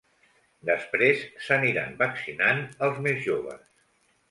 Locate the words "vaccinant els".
2.01-3.01